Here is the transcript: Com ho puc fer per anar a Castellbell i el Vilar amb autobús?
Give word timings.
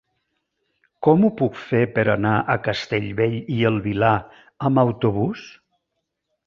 Com 1.07 1.27
ho 1.27 1.29
puc 1.41 1.59
fer 1.65 1.81
per 1.99 2.05
anar 2.15 2.33
a 2.55 2.57
Castellbell 2.69 3.37
i 3.59 3.59
el 3.73 3.81
Vilar 3.87 4.17
amb 4.71 4.87
autobús? 4.89 5.51